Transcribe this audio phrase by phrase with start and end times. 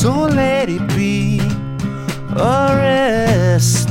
[0.00, 1.38] so let it be
[2.34, 3.90] arrested.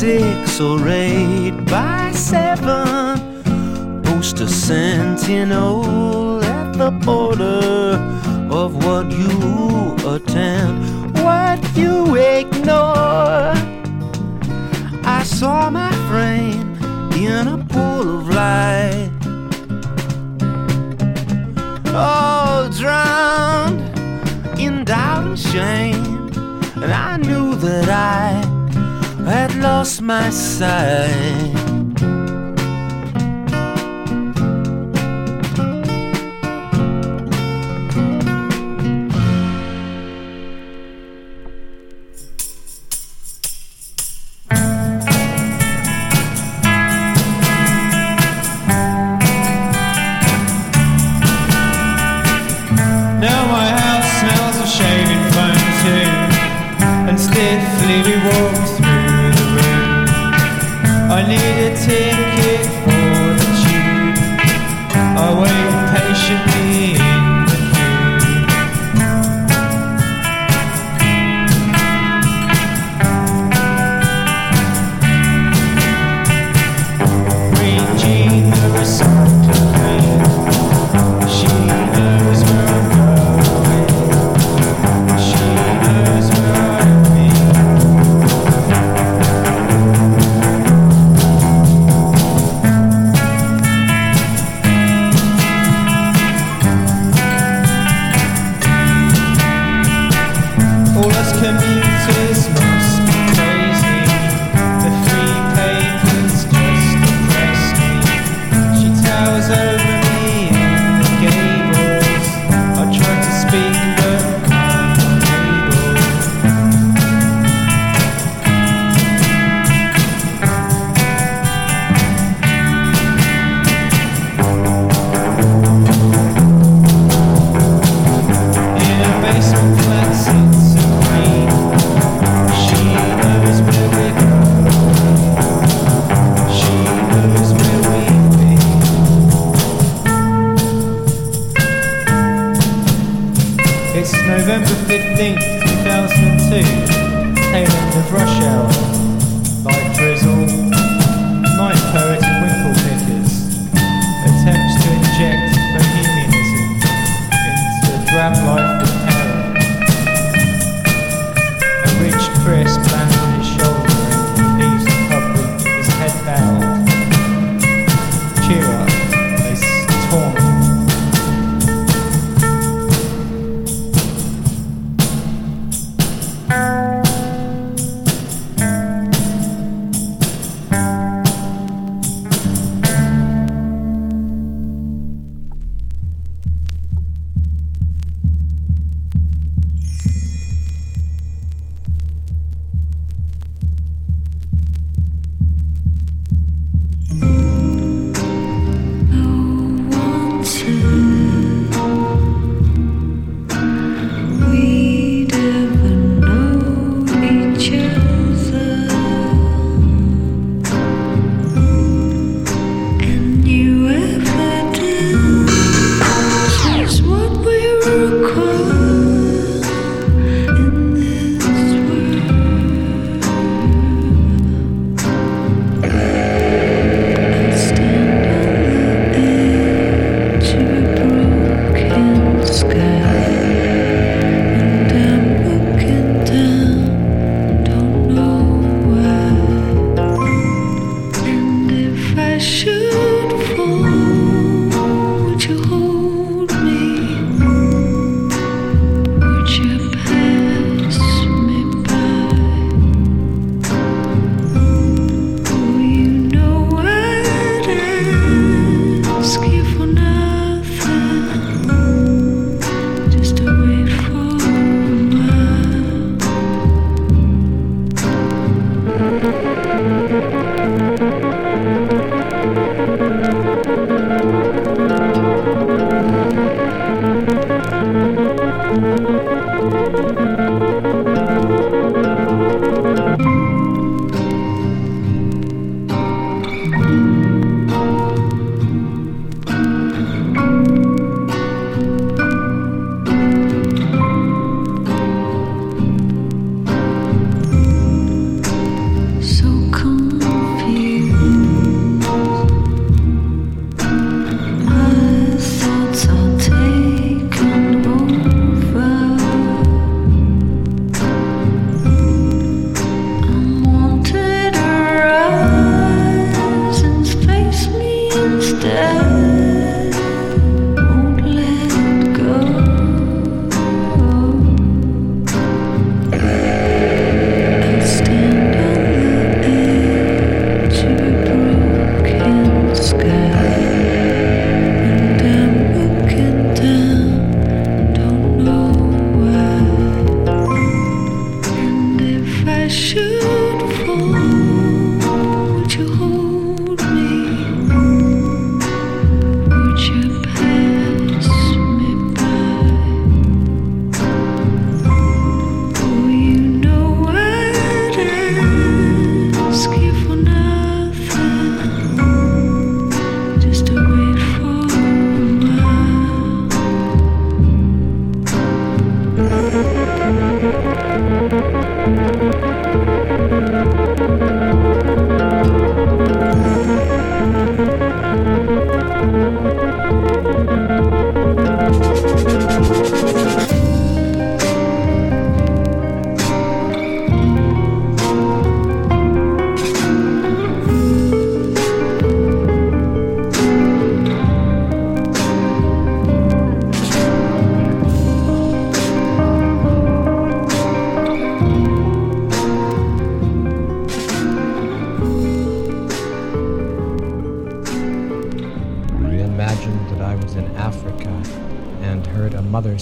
[0.00, 3.20] Six or eight by seven.
[4.02, 7.98] Post a sentinel at the border
[8.50, 10.72] of what you attend,
[11.22, 13.52] what you ignore.
[15.04, 16.72] I saw my frame
[17.12, 19.10] in a pool of light.
[21.88, 23.82] Oh, drowned
[24.58, 26.20] in doubt and shame
[26.82, 28.39] and I knew that I
[29.60, 31.49] lost my sight.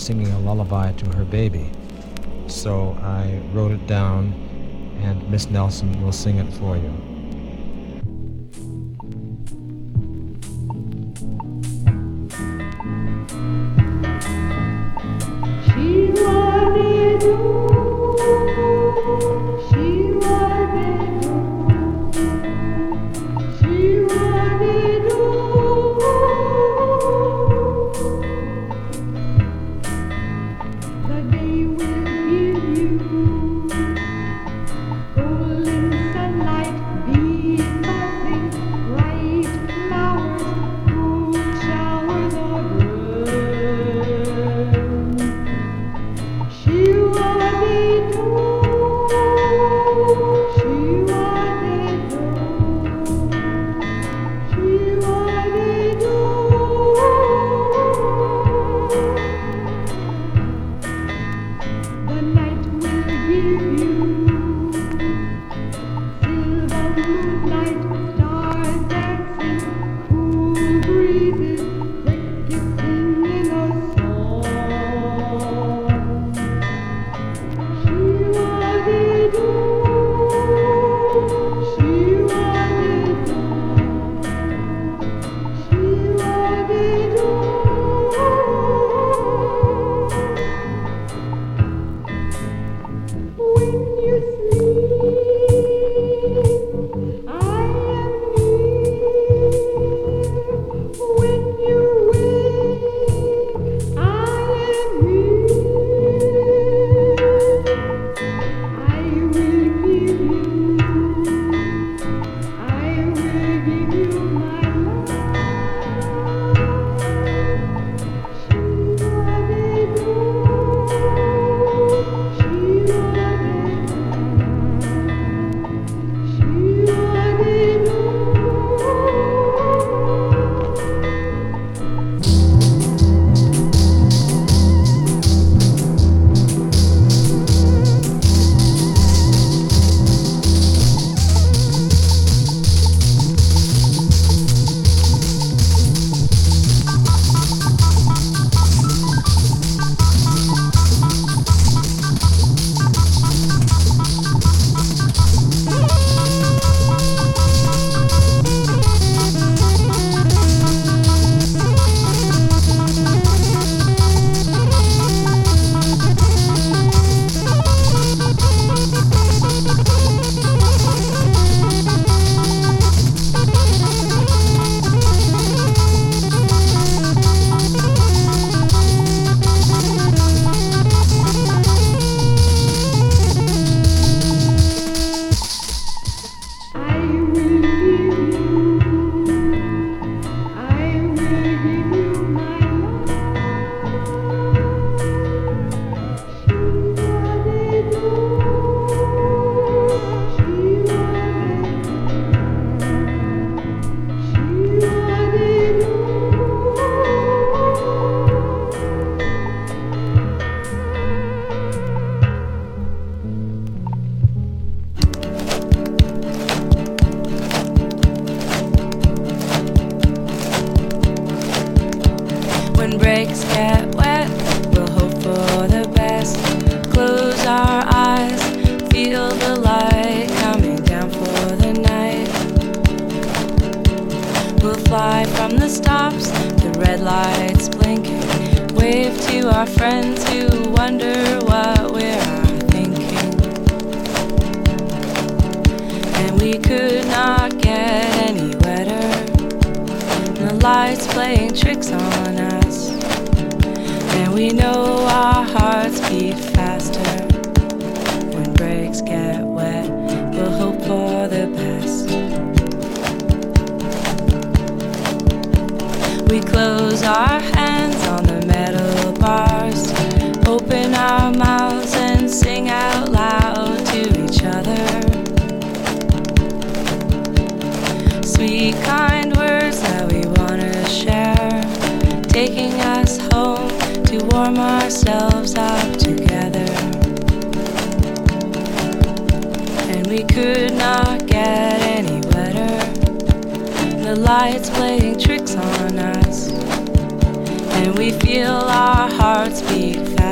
[0.09, 1.71] Singing a lullaby to her baby.
[2.47, 4.33] So I wrote it down,
[5.03, 7.18] and Miss Nelson will sing it for you.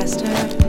[0.07, 0.66] bastard.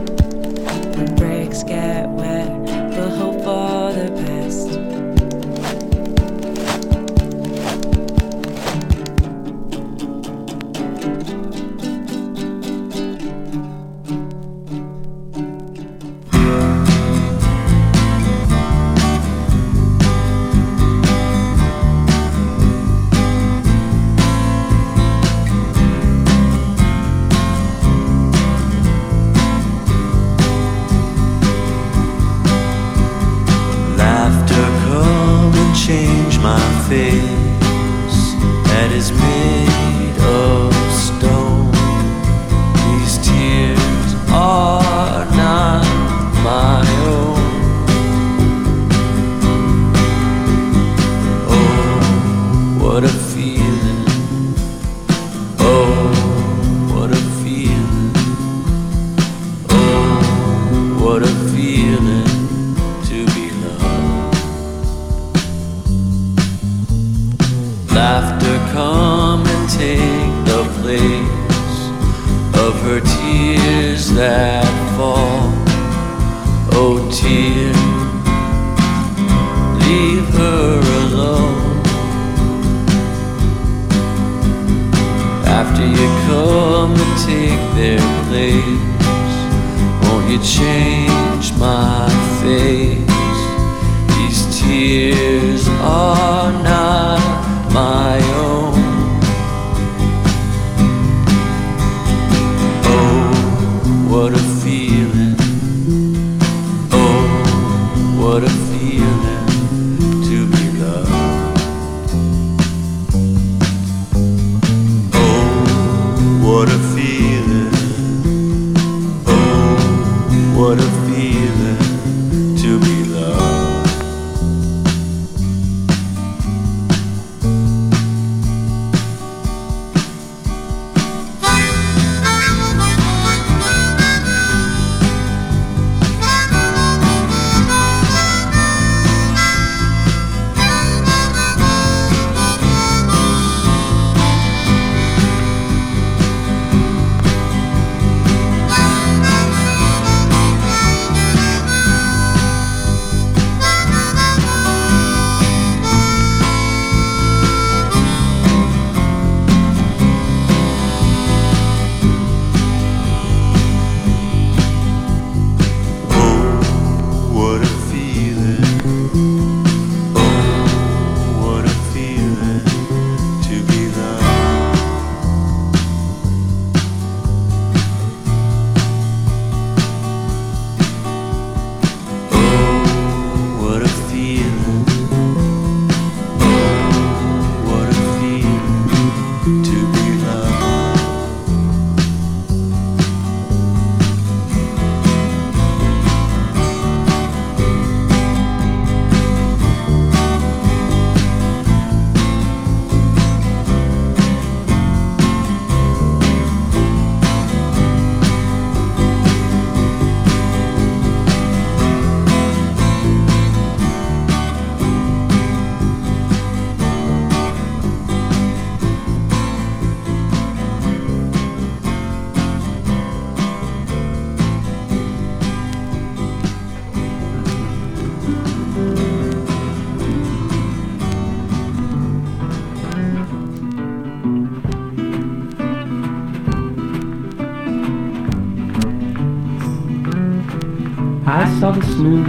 [108.29, 108.68] what have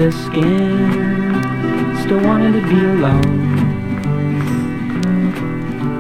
[0.01, 0.91] the skin,
[2.03, 3.41] still wanted to be alone.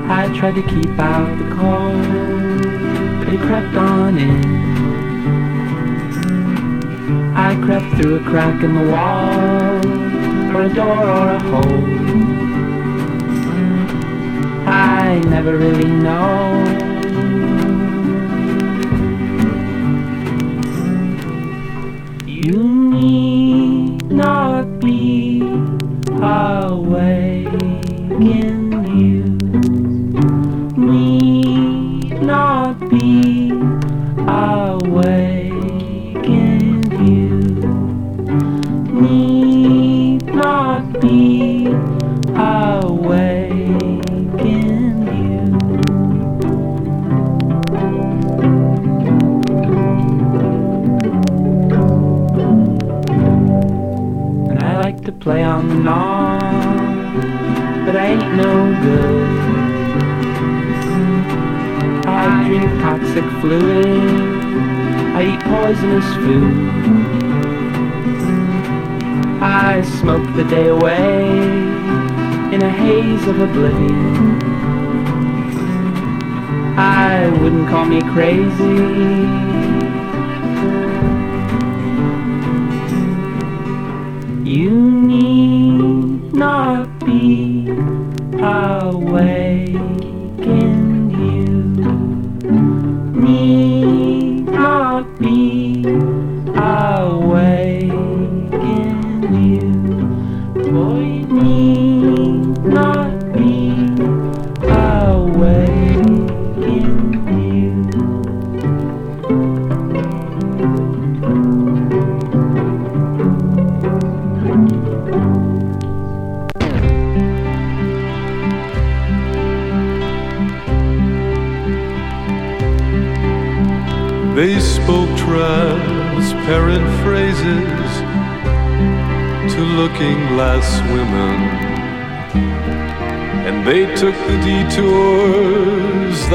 [0.08, 2.62] I tried to keep out the cold,
[3.18, 4.44] but it crept on in.
[7.36, 9.84] I crept through a crack in the wall,
[10.56, 11.84] or a door or a hole.
[14.66, 16.89] I never really know.
[24.20, 25.40] Not be
[26.22, 27.50] awakened
[72.60, 74.38] in a haze of oblivion.
[76.76, 78.76] I wouldn't call me crazy.
[84.44, 87.70] You need not be
[88.42, 89.69] awakened.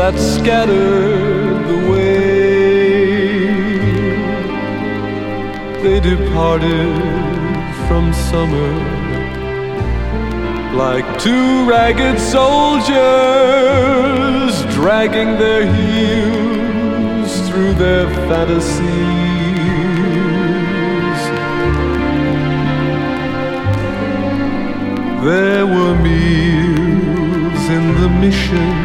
[0.06, 2.26] That scattered the way.
[5.82, 6.94] They departed
[7.88, 8.72] from summer
[10.76, 12.94] like two ragged soldiers
[14.76, 18.82] dragging their heels through their fantasies.
[25.30, 28.85] There were meals in the missions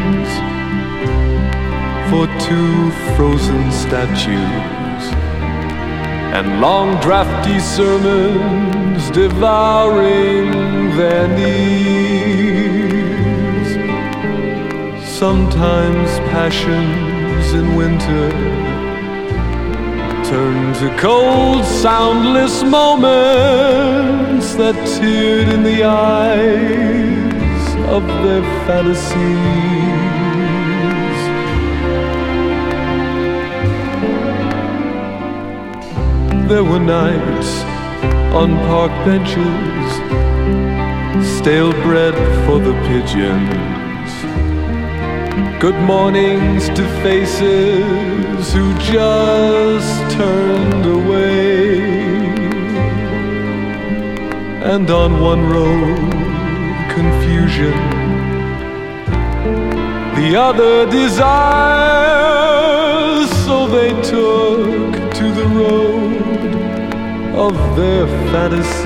[2.51, 5.03] two frozen statues
[6.35, 10.51] and long drafty sermons devouring
[10.99, 12.49] their knees.
[15.21, 18.29] Sometimes passions in winter
[20.29, 30.00] turn to cold, soundless moments that teared in the eyes of their fantasies.
[36.51, 37.51] There were nights
[38.35, 39.91] on park benches,
[41.37, 42.13] stale bread
[42.45, 44.11] for the pigeons.
[45.61, 51.79] Good mornings to faces who just turned away.
[54.73, 56.11] And on one road,
[56.97, 57.77] confusion.
[60.19, 62.45] The other desire,
[63.45, 65.90] so they took to the road
[67.47, 68.81] of their fantasies.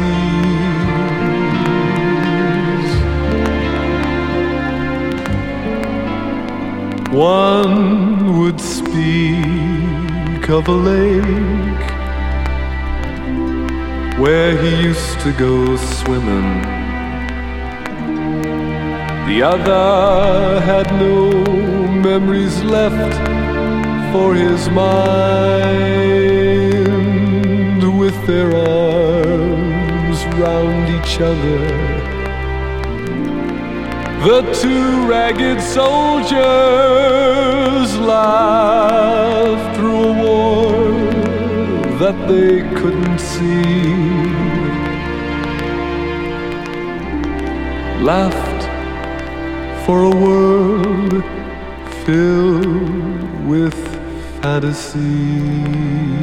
[7.11, 11.85] One would speak of a lake
[14.23, 16.51] where he used to go swimming.
[19.29, 21.19] The other had no
[22.07, 23.15] memories left
[24.13, 26.14] for his mind
[28.27, 31.59] their arms round each other.
[34.25, 36.35] The two ragged soldiers
[37.99, 40.71] laughed through a war
[41.99, 43.93] that they couldn't see.
[48.01, 48.63] Laughed
[49.85, 51.23] for a world
[52.05, 53.77] filled with
[54.41, 56.15] fantasy.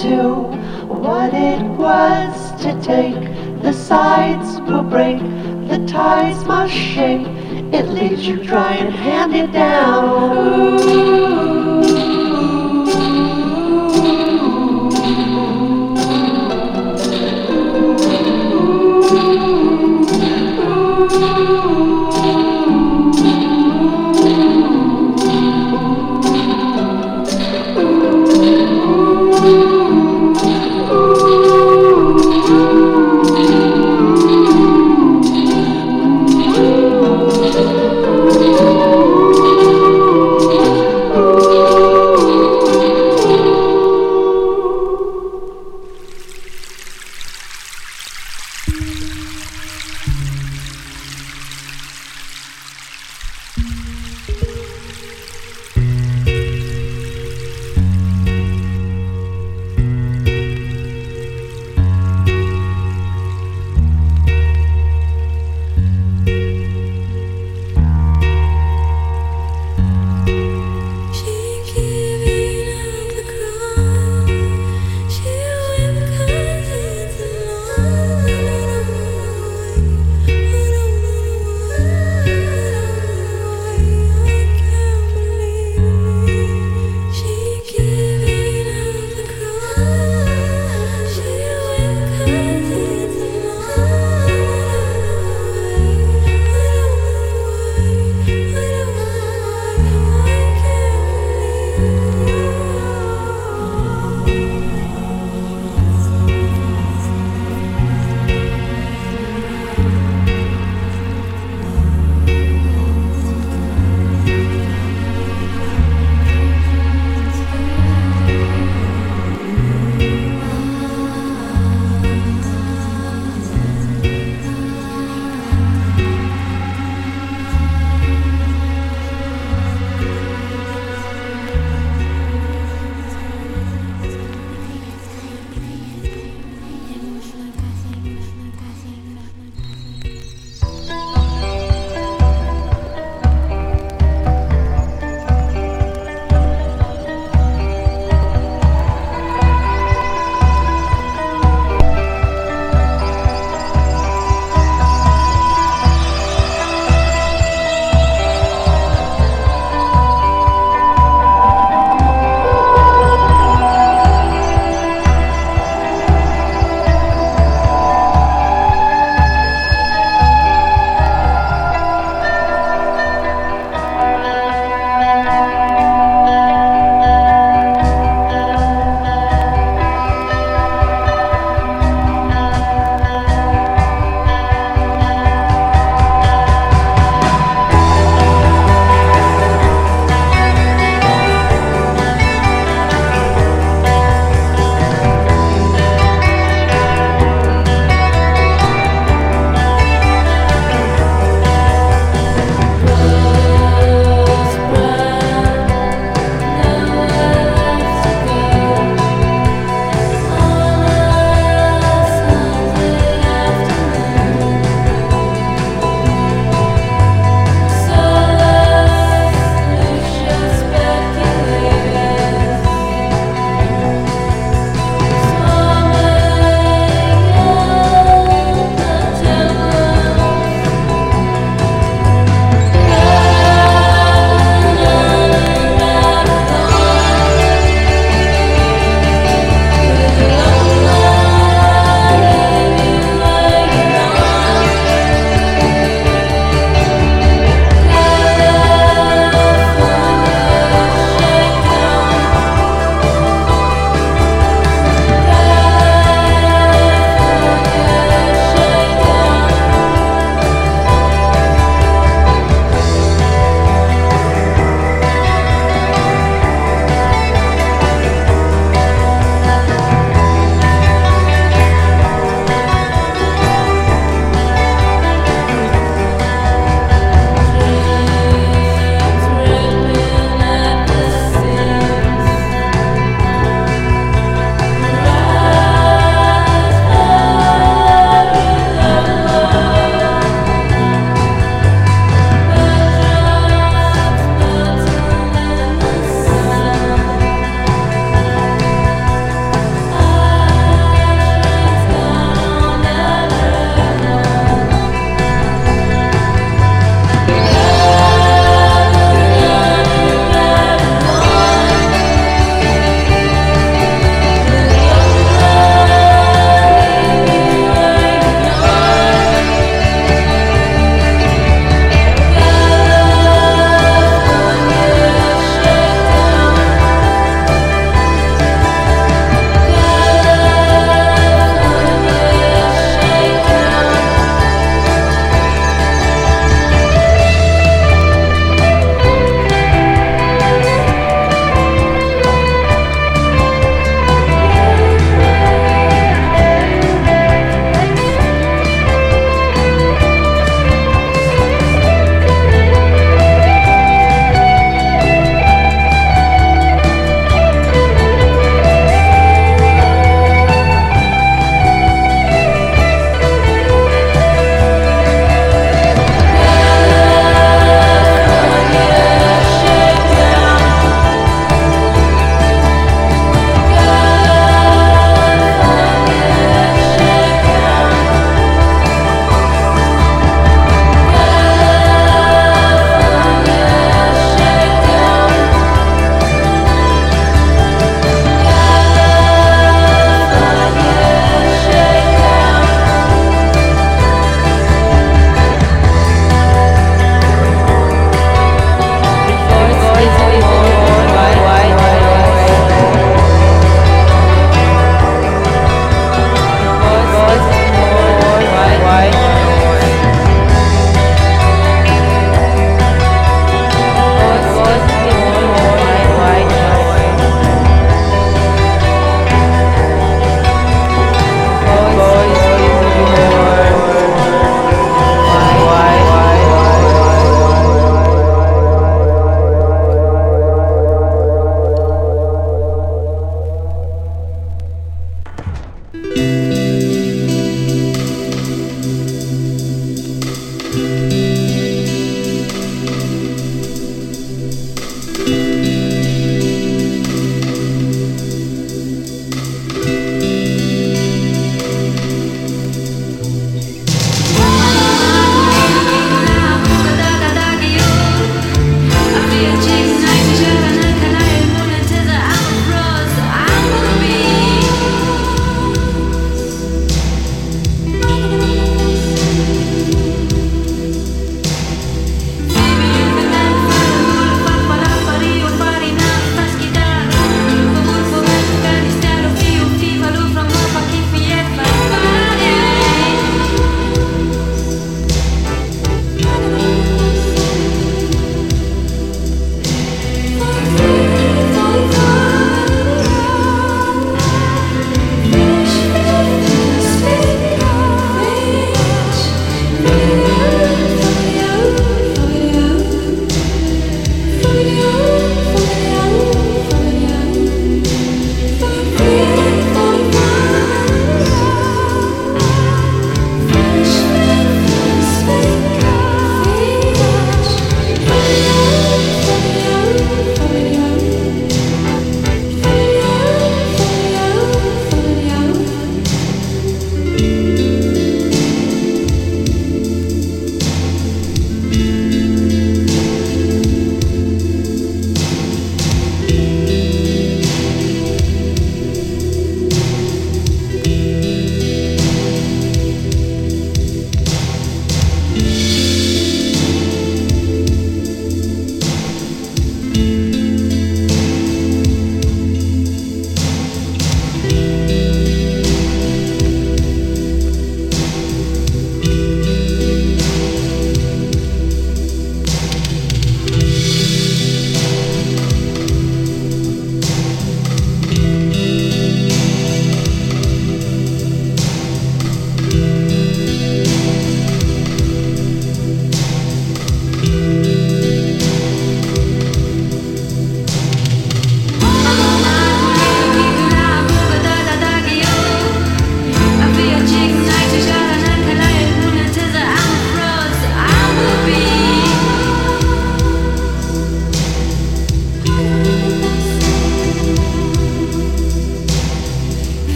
[0.00, 0.50] To.
[0.86, 4.35] What it was to take, the sides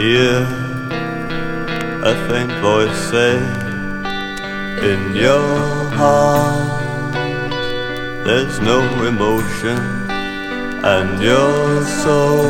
[0.00, 0.40] Hear
[2.10, 3.36] a faint voice say,
[4.90, 7.12] In your heart,
[8.24, 9.76] there's no emotion,
[10.96, 12.48] and your soul,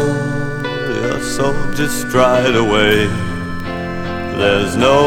[1.03, 3.07] your soul just dried away.
[4.39, 5.01] There's no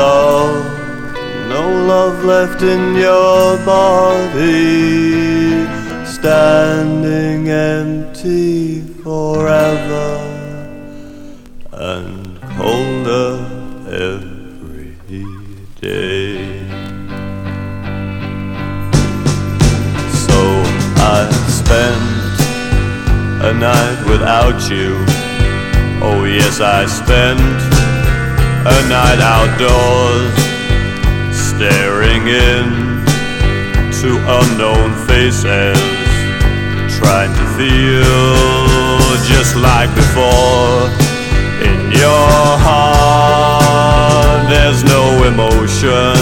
[0.00, 0.64] love,
[1.48, 4.46] no love left in your body,
[6.06, 10.19] standing empty forever
[23.60, 24.96] night without you.
[26.00, 27.38] Oh, yes, I spent
[28.64, 30.32] a night outdoors,
[31.36, 33.04] staring in
[34.00, 35.76] to unknown faces,
[36.96, 38.96] trying to feel
[39.28, 40.88] just like before.
[41.60, 46.16] In your heart, there's no emotion,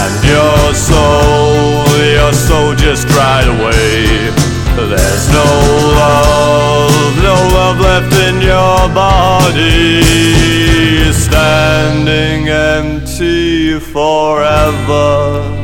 [0.00, 4.41] and your soul, your soul just dried away.
[4.74, 5.44] There's no
[6.00, 10.02] love, no love left in your body,
[11.12, 15.61] standing empty forever